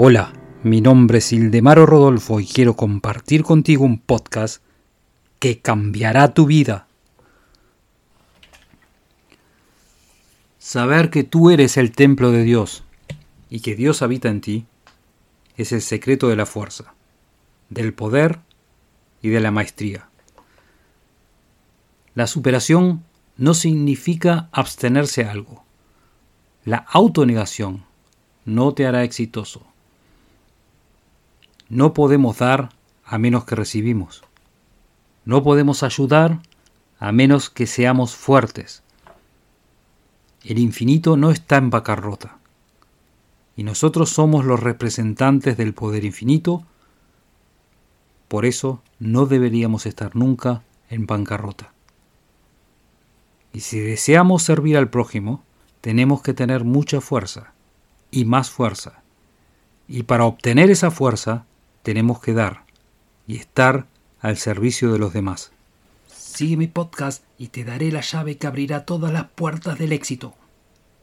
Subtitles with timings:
[0.00, 0.32] Hola,
[0.62, 4.62] mi nombre es Ildemaro Rodolfo y quiero compartir contigo un podcast
[5.40, 6.86] que cambiará tu vida.
[10.60, 12.84] Saber que tú eres el templo de Dios
[13.50, 14.66] y que Dios habita en ti
[15.56, 16.94] es el secreto de la fuerza,
[17.68, 18.38] del poder
[19.20, 20.08] y de la maestría.
[22.14, 23.02] La superación
[23.36, 25.64] no significa abstenerse a algo.
[26.64, 27.84] La autonegación
[28.44, 29.66] no te hará exitoso.
[31.68, 32.70] No podemos dar
[33.04, 34.22] a menos que recibimos.
[35.24, 36.40] No podemos ayudar
[36.98, 38.82] a menos que seamos fuertes.
[40.42, 42.38] El infinito no está en bancarrota.
[43.56, 46.64] Y nosotros somos los representantes del poder infinito.
[48.28, 51.72] Por eso no deberíamos estar nunca en bancarrota.
[53.52, 55.42] Y si deseamos servir al prójimo,
[55.80, 57.52] tenemos que tener mucha fuerza
[58.10, 59.02] y más fuerza.
[59.86, 61.44] Y para obtener esa fuerza,
[61.88, 62.64] tenemos que dar
[63.26, 63.86] y estar
[64.20, 65.52] al servicio de los demás.
[66.06, 70.34] Sigue mi podcast y te daré la llave que abrirá todas las puertas del éxito.